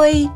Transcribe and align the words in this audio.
Oi, 0.00 0.30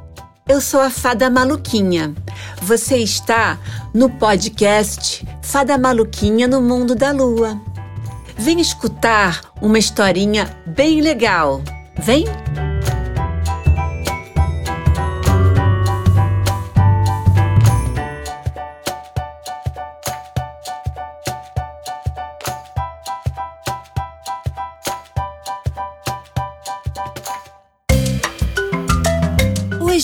eu 0.47 0.61
sou 0.61 0.79
a 0.79 0.91
Fada 0.91 1.31
Maluquinha. 1.31 2.15
Você 2.61 2.99
está 2.99 3.59
no 3.95 4.11
podcast 4.11 5.27
Fada 5.41 5.79
Maluquinha 5.79 6.47
no 6.47 6.61
Mundo 6.61 6.95
da 6.95 7.13
Lua. 7.13 7.59
Vem 8.37 8.61
escutar 8.61 9.41
uma 9.63 9.79
historinha 9.79 10.55
bem 10.67 11.01
legal. 11.01 11.63
Vem! 11.97 12.27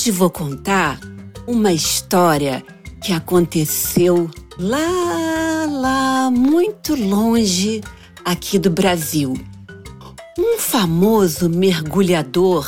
Hoje 0.00 0.12
vou 0.12 0.30
contar 0.30 0.98
uma 1.46 1.74
história 1.74 2.64
que 3.04 3.12
aconteceu 3.12 4.30
lá, 4.58 5.66
lá, 5.70 6.30
muito 6.30 6.94
longe 6.94 7.82
aqui 8.24 8.58
do 8.58 8.70
Brasil. 8.70 9.34
Um 10.38 10.58
famoso 10.58 11.50
mergulhador 11.50 12.66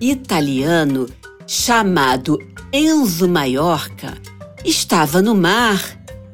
italiano 0.00 1.06
chamado 1.46 2.38
Enzo 2.72 3.28
Maiorca 3.28 4.16
estava 4.64 5.20
no 5.20 5.34
mar 5.34 5.78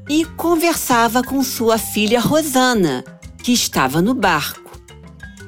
e 0.08 0.24
conversava 0.24 1.20
com 1.20 1.42
sua 1.42 1.78
filha 1.78 2.20
Rosana, 2.20 3.04
que 3.42 3.50
estava 3.50 4.00
no 4.00 4.14
barco. 4.14 4.70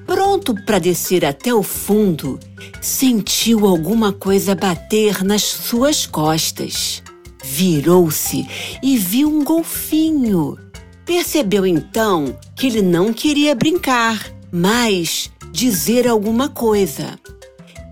Pronto 0.05 0.53
para 0.67 0.81
descer 0.81 1.25
até 1.25 1.55
o 1.55 1.62
fundo, 1.62 2.41
sentiu 2.80 3.67
alguma 3.67 4.12
coisa 4.12 4.55
bater 4.55 5.23
nas 5.23 5.42
suas 5.42 6.06
costas. 6.06 7.03
Virou-se 7.45 8.47
e 8.83 8.97
viu 8.97 9.28
um 9.28 9.45
golfinho. 9.45 10.56
Percebeu 11.05 11.67
então 11.67 12.39
que 12.55 12.67
ele 12.67 12.83
não 12.83 13.12
queria 13.12 13.55
brincar, 13.55 14.33
mas 14.53 15.31
dizer 15.53 16.06
alguma 16.06 16.48
coisa. 16.48 17.19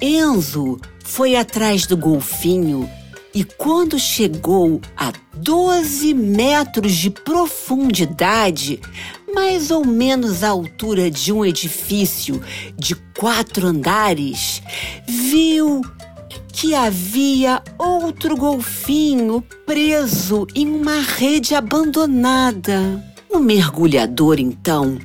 Enzo 0.01 0.81
foi 1.05 1.35
atrás 1.35 1.87
do 1.87 1.97
golfinho 1.97 2.89
e, 3.39 3.45
quando 3.45 4.01
chegou 4.01 4.81
a 4.97 5.13
12 5.37 6.13
metros 6.13 6.93
de 6.93 7.09
profundidade, 7.09 8.81
mais 9.33 9.71
ou 9.71 9.85
menos 9.85 10.43
a 10.43 10.49
altura 10.49 11.09
de 11.09 11.33
um 11.33 11.45
edifício 11.45 12.43
de 12.77 12.97
quatro 13.17 13.69
andares, 13.69 14.61
viu 15.07 15.83
que 16.53 16.75
havia 16.75 17.63
outro 17.79 18.37
golfinho 18.37 19.41
preso 19.65 20.45
em 20.53 20.67
uma 20.67 21.01
rede 21.01 21.55
abandonada. 21.55 23.05
O 23.31 23.39
mergulhador, 23.39 24.41
então, 24.41 24.99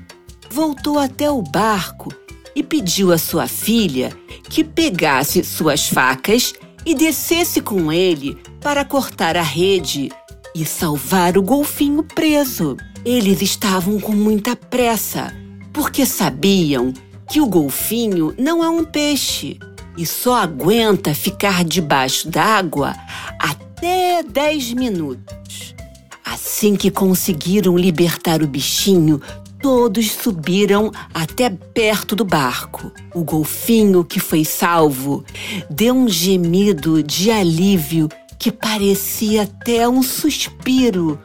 voltou 0.49 0.97
até 0.97 1.29
o 1.29 1.43
barco 1.43 2.11
e 2.55 2.63
pediu 2.63 3.11
à 3.11 3.17
sua 3.19 3.47
filha 3.47 4.11
que 4.49 4.63
pegasse 4.63 5.43
suas 5.43 5.87
facas 5.87 6.55
e 6.85 6.93
descesse 6.93 7.61
com 7.61 7.91
ele 7.91 8.37
para 8.61 8.83
cortar 8.83 9.37
a 9.37 9.41
rede 9.41 10.11
e 10.55 10.65
salvar 10.65 11.37
o 11.37 11.41
golfinho 11.41 12.03
preso. 12.03 12.77
Eles 13.05 13.41
estavam 13.41 13.99
com 13.99 14.13
muita 14.13 14.55
pressa, 14.55 15.33
porque 15.71 16.05
sabiam 16.05 16.93
que 17.29 17.41
o 17.41 17.47
golfinho 17.47 18.33
não 18.37 18.63
é 18.63 18.69
um 18.69 18.83
peixe 18.83 19.57
e 19.97 20.05
só 20.05 20.35
aguenta 20.35 21.13
ficar 21.13 21.63
debaixo 21.63 22.29
d'água 22.29 22.95
até 23.39 24.23
10 24.23 24.73
minutos. 24.73 25.75
Assim 26.23 26.75
que 26.75 26.89
conseguiram 26.89 27.77
libertar 27.77 28.41
o 28.41 28.47
bichinho, 28.47 29.21
todos 29.63 30.11
subiram 30.11 30.91
até 31.13 31.49
perto 31.49 32.17
do 32.17 32.25
barco. 32.25 32.91
O 33.15 33.23
golfinho 33.23 34.03
que 34.03 34.19
foi 34.19 34.43
salvo 34.43 35.23
deu 35.69 35.95
um 35.95 36.09
gemido 36.09 37.01
de 37.01 37.31
alívio 37.31 38.09
que 38.37 38.51
parecia 38.51 39.43
até 39.43 39.87
um 39.87 40.03
suspiro, 40.03 41.17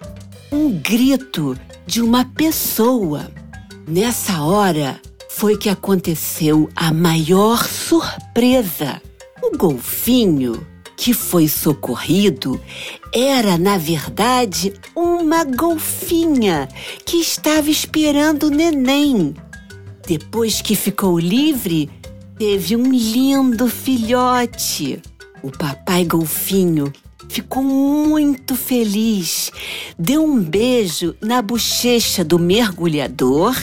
um 0.53 0.71
grito 0.71 1.59
de 1.84 2.00
uma 2.00 2.25
pessoa. 2.25 3.28
Nessa 3.88 4.41
hora 4.41 5.00
foi 5.28 5.56
que 5.56 5.69
aconteceu 5.69 6.70
a 6.76 6.93
maior 6.93 7.65
surpresa. 7.66 9.03
O 9.43 9.59
golfinho 9.59 10.65
que 10.98 11.14
foi 11.14 11.47
socorrido 11.47 12.60
era, 13.14 13.56
na 13.56 13.78
verdade, 13.78 14.75
uma 14.97 15.44
golfinha 15.44 16.69
que 17.06 17.19
estava 17.19 17.70
esperando 17.70 18.48
o 18.48 18.50
neném. 18.50 19.32
Depois 20.06 20.60
que 20.60 20.75
ficou 20.75 21.19
livre, 21.19 21.88
teve 22.37 22.75
um 22.75 22.91
lindo 22.91 23.69
filhote. 23.69 25.00
O 25.41 25.53
papai 25.53 26.04
golfinho 26.04 26.92
ficou 27.28 27.62
muito 27.62 28.56
feliz. 28.56 29.53
Deu 29.97 30.25
um 30.25 30.41
beijo 30.41 31.14
na 31.20 31.41
bochecha 31.41 32.25
do 32.25 32.41
mergulhador 32.41 33.54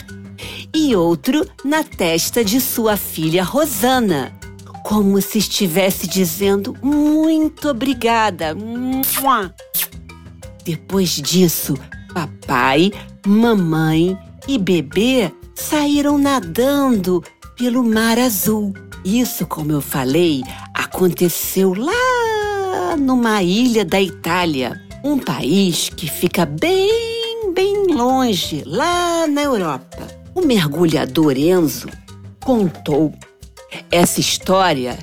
e 0.73 0.95
outro 0.95 1.45
na 1.65 1.83
testa 1.83 2.45
de 2.45 2.61
sua 2.61 2.95
filha 2.95 3.43
Rosana, 3.43 4.31
como 4.85 5.19
se 5.19 5.39
estivesse 5.39 6.07
dizendo 6.07 6.77
muito 6.79 7.69
obrigada. 7.69 8.55
Depois 10.63 11.09
disso, 11.09 11.73
papai, 12.13 12.91
mamãe 13.25 14.15
e 14.47 14.59
bebê 14.59 15.31
saíram 15.55 16.19
nadando 16.19 17.23
pelo 17.57 17.83
mar 17.83 18.19
azul. 18.19 18.73
Isso, 19.03 19.47
como 19.47 19.71
eu 19.71 19.81
falei, 19.81 20.43
aconteceu 20.71 21.73
lá 21.73 22.95
numa 22.95 23.41
ilha 23.41 23.83
da 23.83 23.99
Itália, 23.99 24.79
um 25.03 25.17
país 25.17 25.89
que 25.89 26.07
fica 26.07 26.45
bem, 26.45 27.51
bem 27.55 27.87
longe, 27.87 28.61
lá 28.67 29.25
na 29.25 29.41
Europa. 29.41 30.05
O 30.35 30.41
mergulhador 30.41 31.35
Enzo 31.35 31.89
contou 32.39 33.11
essa 33.91 34.19
história 34.19 34.97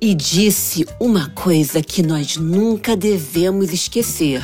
e 0.00 0.14
disse 0.14 0.86
uma 0.98 1.28
coisa 1.30 1.82
que 1.82 2.02
nós 2.02 2.36
nunca 2.36 2.96
devemos 2.96 3.72
esquecer. 3.72 4.42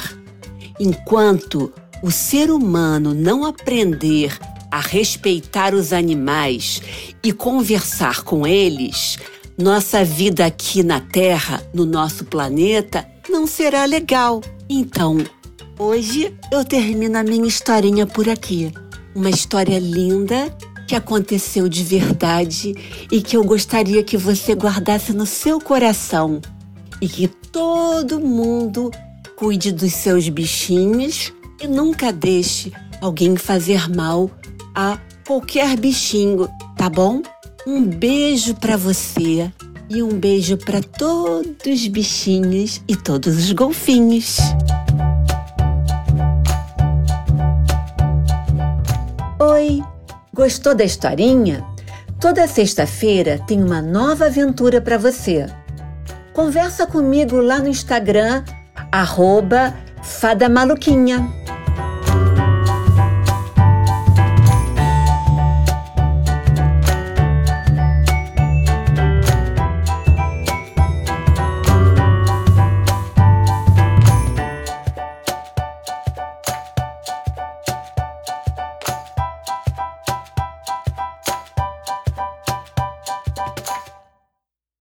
Enquanto 0.79 1.73
o 2.03 2.11
ser 2.11 2.51
humano 2.51 3.15
não 3.15 3.45
aprender 3.45 4.37
a 4.71 4.81
respeitar 4.81 5.75
os 5.75 5.93
animais 5.93 6.83
e 7.23 7.33
conversar 7.33 8.23
com 8.23 8.47
eles, 8.47 9.19
nossa 9.57 10.05
vida 10.05 10.45
aqui 10.45 10.83
na 10.83 11.01
Terra, 11.01 11.63
no 11.73 11.87
nosso 11.87 12.27
planeta, 12.27 13.09
não 13.29 13.47
será 13.47 13.87
legal. 13.87 14.43
Então, 14.69 15.17
hoje 15.79 16.35
eu 16.53 16.63
termino 16.63 17.17
a 17.17 17.23
minha 17.23 17.49
historinha 17.49 18.07
por 18.07 18.29
aqui. 18.29 18.71
Uma 19.15 19.31
história 19.31 19.79
linda 19.79 20.55
que 20.87 20.95
aconteceu 20.95 21.69
de 21.69 21.83
verdade 21.83 22.75
e 23.11 23.21
que 23.21 23.37
eu 23.37 23.45
gostaria 23.45 24.03
que 24.03 24.17
você 24.17 24.55
guardasse 24.55 25.13
no 25.13 25.27
seu 25.27 25.61
coração. 25.61 26.41
E 27.01 27.09
que 27.09 27.29
todo 27.29 28.21
mundo 28.21 28.91
cuide 29.37 29.73
dos 29.73 29.93
seus 29.93 30.29
bichinhos 30.29 31.33
e 31.63 31.67
nunca 31.67 32.13
deixe 32.13 32.73
alguém 33.01 33.37
fazer 33.37 33.89
mal 33.95 34.31
a 34.75 34.99
qualquer 35.27 35.77
bichinho, 35.79 36.49
tá 36.77 36.89
bom? 36.89 37.23
Um 37.67 37.83
beijo 37.85 38.55
para 38.55 38.77
você 38.77 39.51
e 39.91 40.03
um 40.03 40.19
beijo 40.19 40.57
para 40.57 40.83
todos 40.83 41.67
os 41.67 41.87
bichinhos 41.89 42.81
e 42.89 42.97
todos 42.97 43.37
os 43.37 43.53
golfinhos. 43.53 44.39
Gostou 50.37 50.75
da 50.75 50.85
historinha? 50.85 51.65
Toda 52.21 52.47
sexta-feira 52.47 53.41
tem 53.47 53.63
uma 53.65 53.81
nova 53.81 54.27
aventura 54.27 54.83
para 54.83 54.99
você. 54.99 55.47
Conversa 56.35 56.87
comigo 56.87 57.39
lá 57.39 57.59
no 57.59 57.69
Instagram, 57.69 58.45
arroba 58.93 59.75
Fada 60.03 60.47
Maluquinha. 60.47 61.46